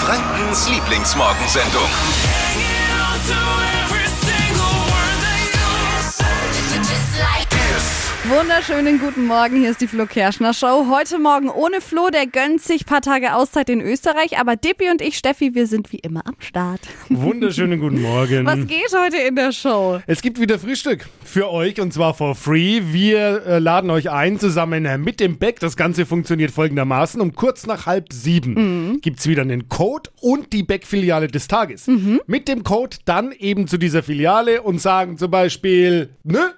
[0.00, 1.90] Frankens Lieblingsmorgensendung.
[8.30, 10.86] Wunderschönen guten Morgen, hier ist die Flo Kerschner Show.
[10.88, 14.88] Heute Morgen ohne Flo, der gönnt sich ein paar Tage Auszeit in Österreich, aber Dippi
[14.88, 16.80] und ich, Steffi, wir sind wie immer am Start.
[17.08, 18.46] Wunderschönen guten Morgen.
[18.46, 19.98] Was geht heute in der Show?
[20.06, 22.80] Es gibt wieder Frühstück für euch und zwar for free.
[22.92, 25.58] Wir äh, laden euch ein zusammen mit dem Beck.
[25.58, 27.20] Das Ganze funktioniert folgendermaßen.
[27.20, 28.54] Um kurz nach halb sieben
[28.90, 29.00] Mhm.
[29.00, 31.88] gibt's wieder einen Code und die Beck-Filiale des Tages.
[31.88, 32.20] Mhm.
[32.28, 36.52] Mit dem Code dann eben zu dieser Filiale und sagen zum Beispiel, ne?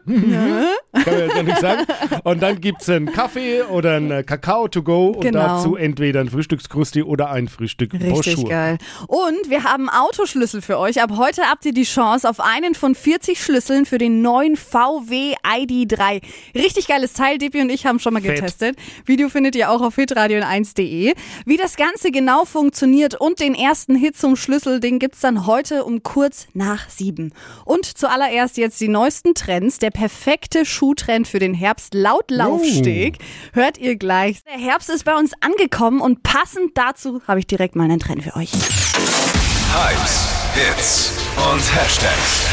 [0.92, 1.86] Kann man jetzt ja nicht sagen.
[2.24, 5.40] Und dann gibt's einen Kaffee oder einen äh, Kakao to go und Genau.
[5.40, 8.50] dazu entweder ein Frühstückskrusti oder ein Frühstück Richtig Bonjour.
[8.50, 8.78] geil.
[9.06, 11.00] Und wir haben Autoschlüssel für euch.
[11.02, 15.34] Ab heute habt ihr die Chance auf einen von 40 Schlüsseln für den neuen VW
[15.44, 16.20] ID3.
[16.54, 17.38] Richtig geiles Teil.
[17.38, 18.36] Dippi und ich haben schon mal Fett.
[18.36, 18.76] getestet.
[19.06, 21.14] Video findet ihr auch auf hitradio1.de.
[21.46, 25.84] Wie das Ganze genau funktioniert und den ersten Hit zum Schlüssel, den gibt's dann heute
[25.84, 27.32] um kurz nach sieben.
[27.64, 29.78] Und zuallererst jetzt die neuesten Trends.
[29.78, 33.18] Der perfekte Schuhtrend für den Herbst laut Laufsteg.
[33.52, 34.42] Hört ihr gleich.
[34.42, 38.24] Der Herbst ist bei uns angekommen und passend dazu habe ich direkt mal einen Trend
[38.24, 38.50] für euch.
[38.52, 42.48] Hypes, Hits und Hashtags.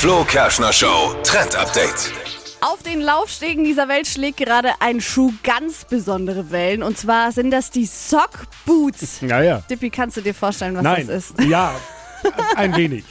[0.00, 2.10] Flo Kerschner Show Trend Update.
[2.62, 6.82] Auf den Laufstegen dieser Welt schlägt gerade ein Schuh ganz besondere Wellen.
[6.82, 9.20] Und zwar sind das die Sock Boots.
[9.20, 9.58] Ja, ja.
[9.68, 11.06] Dippi, kannst du dir vorstellen, was Nein.
[11.06, 11.40] das ist?
[11.42, 11.74] Ja,
[12.56, 13.04] ein wenig.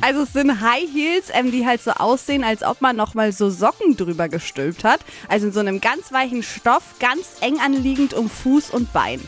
[0.00, 3.50] Also es sind High Heels, ähm, die halt so aussehen, als ob man nochmal so
[3.50, 5.00] Socken drüber gestülpt hat.
[5.28, 9.20] Also in so einem ganz weichen Stoff, ganz eng anliegend um Fuß und Bein.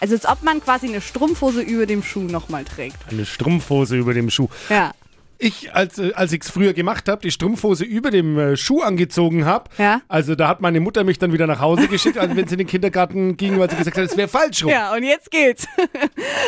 [0.00, 2.96] Also als ob man quasi eine Strumpfhose über dem Schuh nochmal trägt.
[3.10, 4.48] Eine Strumpfhose über dem Schuh.
[4.68, 4.92] Ja.
[5.40, 8.80] Ich, als, äh, als ich es früher gemacht habe, die Strumpfhose über dem äh, Schuh
[8.80, 10.02] angezogen habe, Ja.
[10.08, 12.58] also da hat meine Mutter mich dann wieder nach Hause geschickt, also wenn sie in
[12.58, 14.70] den Kindergarten ging, weil sie gesagt hat, es wäre falsch rum.
[14.70, 15.66] Ja, und jetzt geht's.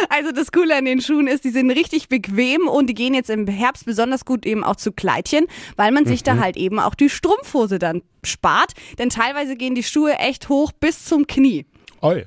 [0.08, 3.30] Also das Coole an den Schuhen ist, die sind richtig bequem und die gehen jetzt
[3.30, 5.46] im Herbst besonders gut eben auch zu Kleidchen,
[5.76, 8.72] weil man sich da halt eben auch die Strumpfhose dann spart.
[8.98, 11.64] Denn teilweise gehen die Schuhe echt hoch bis zum Knie.
[12.02, 12.24] Oi.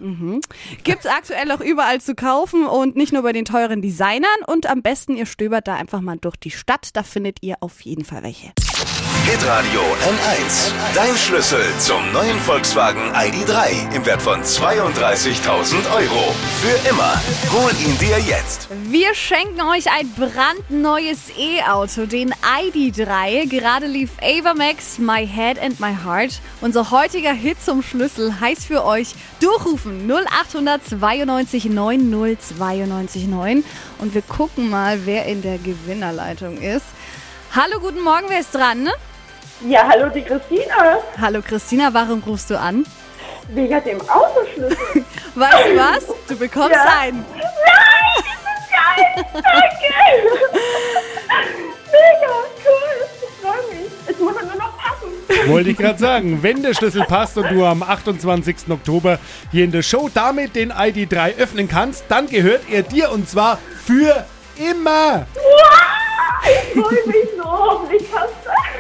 [0.84, 4.30] Gibt's aktuell auch überall zu kaufen und nicht nur bei den teuren Designern.
[4.46, 7.82] Und am besten ihr stöbert da einfach mal durch die Stadt, da findet ihr auf
[7.82, 8.54] jeden Fall welche.
[9.26, 10.74] Hitradio N1.
[10.94, 16.36] Dein Schlüssel zum neuen Volkswagen ID3 im Wert von 32.000 Euro.
[16.62, 17.22] Für immer.
[17.54, 18.68] Hol ihn dir jetzt.
[18.90, 23.48] Wir schenken euch ein brandneues E-Auto, den ID3.
[23.48, 26.42] Gerade lief Ava Max, My Head and My Heart.
[26.60, 29.16] Unser heutiger Hit zum Schlüssel heißt für euch
[29.64, 33.64] durchrufen 0892 90 92 9.
[34.00, 36.86] Und wir gucken mal, wer in der Gewinnerleitung ist.
[37.56, 38.90] Hallo, guten Morgen, wer ist dran?
[39.62, 40.98] Ja, hallo, die Christina.
[41.20, 42.86] Hallo Christina, warum rufst du an?
[43.50, 44.78] Wegen dem Autoschlüssel.
[45.36, 46.06] Weißt du was?
[46.28, 47.00] Du bekommst Ja.
[47.00, 47.26] einen.
[47.36, 47.44] Nein,
[48.26, 48.26] das
[48.64, 49.26] ist geil.
[49.34, 49.44] Danke.
[51.92, 52.34] Mega,
[52.66, 53.03] cool.
[55.48, 58.56] Wollte ich gerade sagen, wenn der Schlüssel passt und du am 28.
[58.70, 59.20] Oktober
[59.52, 63.60] hier in der Show damit den ID3 öffnen kannst, dann gehört er dir und zwar
[63.86, 64.26] für
[64.58, 65.26] immer.
[66.46, 67.88] Ich freue mich so.
[68.12, 68.30] Das.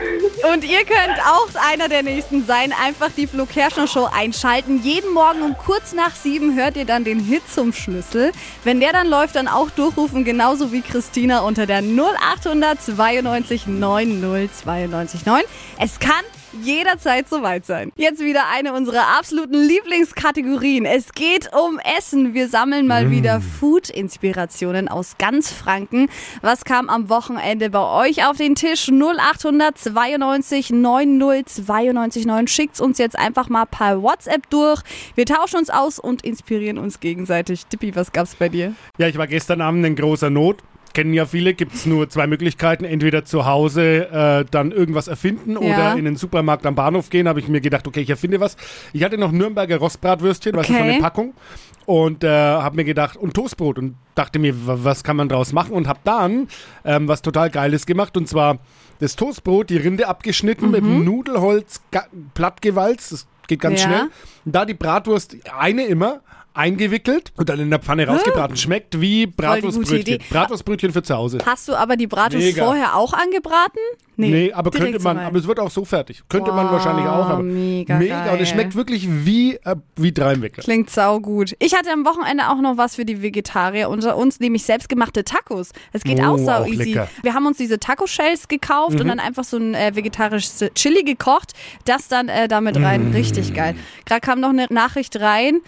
[0.53, 2.73] Und ihr könnt auch einer der nächsten sein.
[2.73, 4.81] Einfach die Flo Kerschner Show einschalten.
[4.83, 8.31] Jeden Morgen um kurz nach sieben hört ihr dann den Hit zum Schlüssel.
[8.63, 14.51] Wenn der dann läuft, dann auch durchrufen, genauso wie Christina unter der 0800 92 90
[14.63, 15.43] 92 9.
[15.79, 16.23] Es kann
[16.61, 17.91] jederzeit soweit sein.
[17.95, 20.85] Jetzt wieder eine unserer absoluten Lieblingskategorien.
[20.85, 22.33] Es geht um Essen.
[22.33, 26.09] Wir sammeln mal wieder Food-Inspirationen aus ganz Franken.
[26.41, 28.89] Was kam am Wochenende bei euch auf den Tisch?
[28.89, 32.47] 0800 92 90 92 9.
[32.47, 34.81] Schickt's uns jetzt einfach mal per WhatsApp durch.
[35.15, 37.65] Wir tauschen uns aus und inspirieren uns gegenseitig.
[37.67, 38.73] Dippi, was gab's bei dir?
[38.97, 40.57] Ja, ich war gestern Abend in großer Not.
[40.93, 42.85] Kennen ja viele, gibt es nur zwei Möglichkeiten.
[42.85, 47.27] Entweder zu Hause äh, dann irgendwas erfinden oder in den Supermarkt am Bahnhof gehen.
[47.27, 48.57] Habe ich mir gedacht, okay, ich erfinde was.
[48.93, 50.83] Ich hatte noch Nürnberger Rostbratwürstchen, was ist Okay.
[50.91, 51.33] eine Packung.
[51.85, 53.77] Und äh, habe mir gedacht, und Toastbrot.
[53.79, 55.71] Und dachte mir, wa- was kann man draus machen?
[55.73, 56.47] Und habe dann
[56.85, 58.15] ähm, was total Geiles gemacht.
[58.15, 58.59] Und zwar
[58.99, 61.81] das Toastbrot, die Rinde abgeschnitten, mit dem Nudelholz
[62.33, 63.11] plattgewalzt.
[63.11, 63.87] Das geht ganz Ja.
[63.87, 64.01] schnell.
[64.45, 66.21] Und da die Bratwurst, eine immer,
[66.53, 68.55] eingewickelt und dann in der Pfanne rausgebraten.
[68.57, 70.19] Schmeckt wie Bratwurstbrötchen.
[70.29, 71.39] Bratwurstbrötchen für zu Hause.
[71.45, 72.65] Hast du aber die Bratwurst Mega.
[72.65, 73.79] vorher auch angebraten?
[74.15, 76.21] Nee, aber direkt könnte man, aber es wird auch so fertig.
[76.29, 77.29] Könnte man Wow, wahrscheinlich auch.
[77.29, 78.37] Aber mega Und geil.
[78.41, 80.61] es schmeckt wirklich wie, äh, wie Dreimwecker.
[80.61, 81.55] Klingt saugut.
[81.57, 85.71] Ich hatte am Wochenende auch noch was für die Vegetarier unter uns, nämlich selbstgemachte Tacos.
[85.93, 86.93] Es geht Oh, auch sau auch easy.
[86.93, 87.07] lecker.
[87.23, 89.01] Wir haben uns diese Taco-Shells gekauft Mhm.
[89.01, 91.53] und dann einfach so ein äh, vegetarisches Chili gekocht.
[91.85, 93.07] Das dann äh, damit rein.
[93.09, 93.15] Mhm.
[93.15, 93.75] Richtig geil.
[94.05, 95.61] Gerade kam noch eine Nachricht rein.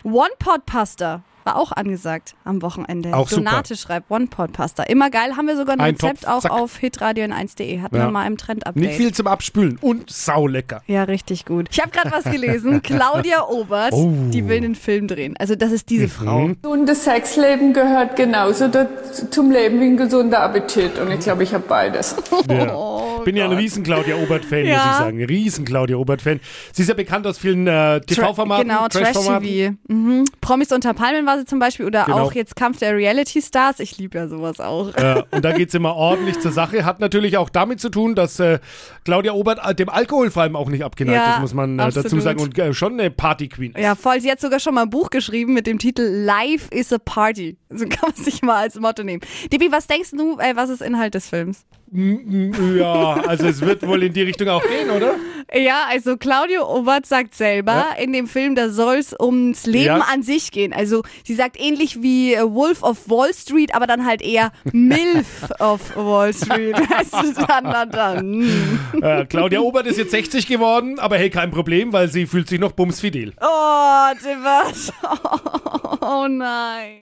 [0.76, 1.22] One-Pot-Pasta.
[1.46, 3.14] war auch angesagt am Wochenende.
[3.16, 3.44] Auch super.
[3.44, 4.82] Donate schreibt One-Pot-Pasta.
[4.84, 6.52] Immer geil, haben wir sogar ein, Ein Rezept Topf, auch zack.
[6.52, 7.82] auf hitradio 1.de.
[7.82, 8.06] Hatten Ja.
[8.08, 8.84] wir mal im Trend-Update.
[8.84, 10.82] Nicht viel zum Abspülen und saulecker.
[10.88, 11.68] Ja, richtig gut.
[11.72, 12.82] Ich habe gerade was gelesen.
[12.84, 14.12] Claudia Obert, Oh.
[14.34, 15.36] die will einen Film drehen.
[15.38, 16.50] Also das ist diese Frau.
[16.62, 20.98] Gesundes Sexleben gehört genauso dazu- zum Leben wie ein gesunder Appetit.
[20.98, 22.16] Und ich glaube, ich habe beides.
[22.50, 22.74] Ja.
[23.26, 24.92] Bin ja ein riesen Claudia Obert-Fan, muss Ja.
[24.92, 25.24] ich sagen.
[25.24, 26.40] Riesen Claudia Obert-Fan.
[26.72, 28.68] Sie ist ja bekannt aus vielen äh, TV-Formaten.
[28.68, 28.88] Genau.
[28.88, 29.74] Trash-TV.
[29.88, 30.26] Mhm.
[30.42, 32.20] Promis unter Palmen war sie zum Beispiel oder Genau.
[32.20, 33.80] auch jetzt Kampf der Reality-Stars.
[33.80, 34.94] Ich liebe ja sowas auch.
[34.96, 36.86] Äh, und da geht's immer ordentlich zur Sache.
[36.86, 38.60] Hat natürlich auch damit zu tun, dass äh,
[39.04, 41.92] Claudia Obert äh, dem Alkohol vor allem auch nicht abgeneigt Ja, ist, muss man äh,
[41.92, 42.40] dazu sagen.
[42.40, 43.74] Und äh, schon eine Party-Queen.
[43.74, 43.82] ist.
[43.82, 44.22] Ja, voll.
[44.22, 47.58] Sie hat sogar schon mal ein Buch geschrieben mit dem Titel Life is a Party.
[47.70, 49.22] So kann man sich mal als Motto nehmen.
[49.52, 51.66] Dibi, was denkst du, was ist Inhalt des Films?
[51.92, 55.16] Ja, also es wird wohl in die Richtung auch gehen, oder?
[55.54, 60.08] Ja, also Claudio Obert sagt selber in dem Film, da soll es ums Leben Ja.
[60.12, 60.74] an sich gehen.
[60.74, 65.52] Also sie sagt ähnlich wie äh, Wolf of Wall Street, aber dann halt eher MILF
[65.60, 66.76] of Wall Street.
[67.12, 68.70] Du, dann, dann.
[69.02, 72.60] Äh, Claudia Obert ist jetzt 60 geworden, aber hey, kein Problem, weil sie fühlt sich
[72.60, 73.34] noch bumsfidel.
[73.40, 74.92] Oh, was?
[76.02, 77.02] Oh nein.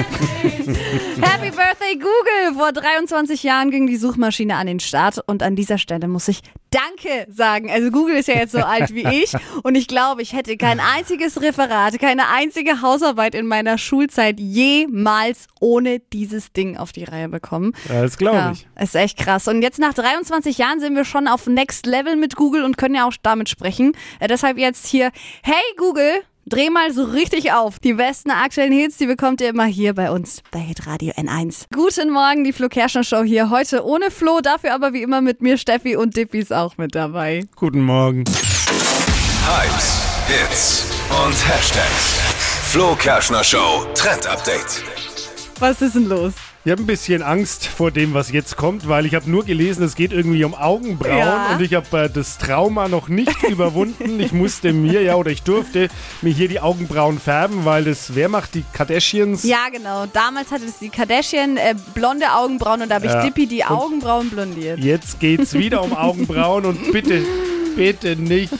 [1.22, 2.54] Happy Birthday Google!
[2.56, 6.40] Vor 23 Jahren ging die Suchmaschine an den Start und an dieser Stelle muss ich
[6.70, 7.68] Danke sagen.
[7.70, 9.32] Also Google ist ja jetzt so alt wie ich
[9.64, 15.48] und ich glaube, ich hätte kein einziges Referat, keine einzige Hausarbeit in meiner Schulzeit jemals
[15.60, 17.72] ohne dieses Ding auf die Reihe bekommen.
[17.88, 18.66] Ja, das glaube Ja, ich.
[18.80, 19.48] ist echt krass.
[19.48, 22.94] Und jetzt nach 23 Jahren sind wir schon auf Next Level mit Google und können
[22.94, 23.92] ja auch damit sprechen.
[24.20, 25.10] Äh, deshalb jetzt hier,
[25.42, 27.78] hey Google, dreh mal so richtig auf.
[27.78, 31.66] Die besten aktuellen Hits, die bekommt ihr immer hier bei uns bei Hitradio N1.
[31.72, 33.50] Guten Morgen, die Flo Kerschner Show hier.
[33.50, 36.94] Heute ohne Flo, dafür aber wie immer mit mir Steffi und Dippi ist auch mit
[36.94, 37.44] dabei.
[37.56, 38.24] Guten Morgen.
[39.46, 40.86] Hypes, Hits
[41.24, 42.18] und Hashtags.
[42.70, 44.82] Flo Kerschner Show Trend Update.
[45.58, 46.34] Was ist denn los?
[46.62, 49.82] Ich habe ein bisschen Angst vor dem, was jetzt kommt, weil ich habe nur gelesen,
[49.82, 51.54] es geht irgendwie um Augenbrauen Ja.
[51.54, 54.20] und ich habe äh, das Trauma noch nicht überwunden.
[54.20, 55.88] Ich musste mir ja oder ich durfte
[56.20, 59.42] mir hier die Augenbrauen färben, weil das, wer macht die Kardashians?
[59.44, 60.04] Ja, genau.
[60.12, 63.22] Damals hatte es die Kardashian äh, blonde Augenbrauen und da habe ich Ja.
[63.22, 64.80] Dippi die Und- Augenbrauen blondiert.
[64.80, 67.22] Jetzt geht's wieder um Augenbrauen und bitte,
[67.74, 68.52] bitte nicht.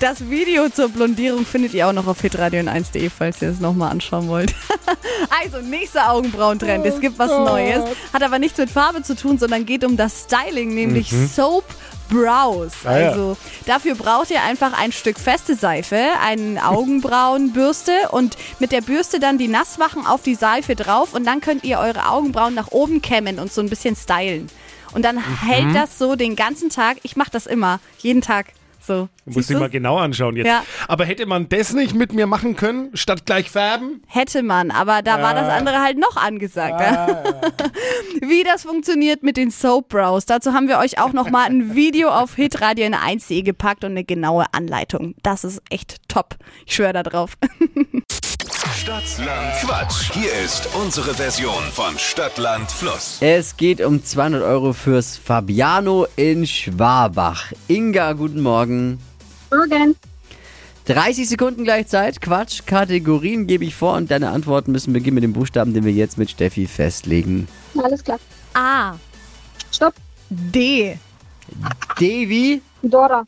[0.00, 4.28] Das Video zur Blondierung findet ihr auch noch auf hitradio1.de, falls ihr es nochmal anschauen
[4.28, 4.54] wollt.
[5.42, 6.86] also, nächster Augenbrauentrend.
[6.86, 7.84] Es gibt was Neues.
[8.12, 11.64] Hat aber nichts mit Farbe zu tun, sondern geht um das Styling, nämlich Soap
[12.08, 12.72] Brows.
[12.84, 13.08] Ah, ja.
[13.10, 13.36] Also
[13.66, 19.36] dafür braucht ihr einfach ein Stück feste Seife, eine Augenbrauenbürste und mit der Bürste dann
[19.36, 23.38] die Nasswachen auf die Seife drauf und dann könnt ihr eure Augenbrauen nach oben kämmen
[23.38, 24.46] und so ein bisschen stylen.
[24.94, 26.98] Und dann hält das so den ganzen Tag.
[27.02, 28.46] Ich mache das immer, jeden Tag.
[28.88, 29.08] So.
[29.26, 30.46] Muss ich mal genau anschauen jetzt.
[30.46, 30.64] Ja.
[30.88, 34.02] Aber hätte man das nicht mit mir machen können, statt gleich färben?
[34.06, 36.80] Hätte man, aber da war das andere halt noch angesagt.
[38.22, 42.08] Wie das funktioniert mit den Soap Brows, dazu haben wir euch auch nochmal ein Video
[42.08, 45.14] auf hitradio 1.de gepackt und eine genaue Anleitung.
[45.22, 46.36] Das ist echt top.
[46.64, 47.36] Ich schwöre da drauf.
[48.78, 50.12] Stadtland Quatsch.
[50.12, 53.18] Hier ist unsere Version von Stadtland Fluss.
[53.20, 57.50] Es geht um 200 Euro fürs Fabiano in Schwabach.
[57.66, 59.00] Inga, guten Morgen.
[59.50, 59.96] Morgen.
[60.84, 62.20] 30 Sekunden Gleichzeit.
[62.20, 65.92] Quatsch, Kategorien gebe ich vor und deine Antworten müssen beginnen mit dem Buchstaben, den wir
[65.92, 67.48] jetzt mit Steffi festlegen.
[67.82, 68.20] Alles klar.
[68.54, 68.94] A.
[69.72, 69.94] Stopp.
[70.30, 70.96] D.
[71.98, 73.24] Devi, Dora.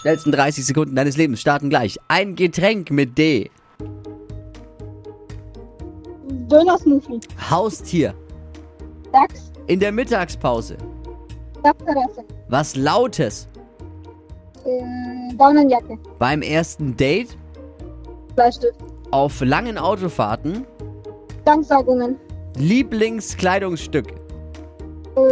[0.00, 1.96] schnellsten 30 Sekunden deines Lebens starten gleich.
[2.08, 3.50] Ein Getränk mit D.
[6.50, 7.20] Döner-Smoothie.
[7.50, 8.14] Haustier.
[9.12, 9.52] Dachs.
[9.66, 10.76] In der Mittagspause.
[11.62, 12.24] Dachterrasse.
[12.48, 13.46] Was Lautes.
[14.64, 15.98] Äh, Daunenjacke.
[16.18, 17.36] Beim ersten Date.
[18.34, 18.80] Bleistift.
[19.10, 20.66] Auf langen Autofahrten.
[21.44, 22.16] Danksaugungen.
[22.56, 24.08] Lieblingskleidungsstück.
[25.16, 25.22] Äh,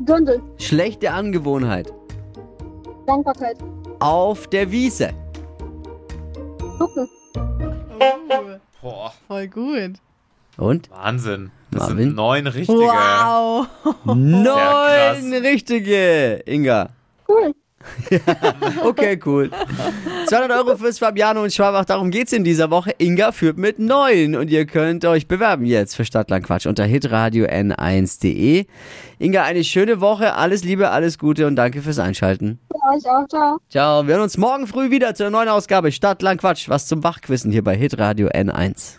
[0.00, 0.42] Dündel.
[0.58, 1.92] Schlechte Angewohnheit.
[3.06, 3.58] Dankbarkeit.
[4.00, 5.10] Auf der Wiese.
[6.78, 7.08] Gucken.
[8.82, 9.92] Boah, Voll gut.
[10.56, 10.90] Und?
[10.90, 11.50] Wahnsinn.
[11.70, 11.98] Das Marvin?
[11.98, 12.78] sind neun richtige.
[12.78, 13.66] Wow.
[14.04, 16.88] Neun richtige, Inga.
[17.28, 17.54] Cool.
[18.82, 19.50] Okay, cool.
[20.26, 22.92] 200 Euro fürs Fabiano und Schwabach, darum geht's in dieser Woche.
[22.98, 28.66] Inga führt mit neun und ihr könnt euch bewerben jetzt für Stadtlandquatsch unter hitradio n1.de.
[29.18, 32.58] Inga, eine schöne Woche, alles Liebe, alles Gute und danke fürs Einschalten.
[32.70, 33.28] Für euch auch.
[33.28, 33.58] Ciao.
[33.68, 37.64] Ciao, wir hören uns morgen früh wieder zur neuen Ausgabe Stadtlandquatsch, was zum Wachquissen hier
[37.64, 38.98] bei hitradio n1.